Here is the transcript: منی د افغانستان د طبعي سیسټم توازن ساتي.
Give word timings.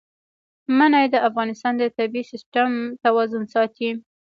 منی 0.77 1.05
د 1.11 1.15
افغانستان 1.29 1.73
د 1.77 1.83
طبعي 1.97 2.23
سیسټم 2.31 2.71
توازن 3.03 3.43
ساتي. 3.53 3.89